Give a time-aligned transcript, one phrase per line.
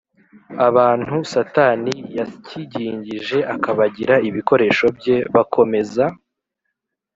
[0.67, 6.03] abantu satani yasyigingije akabagira ibikoresho bye bakomeza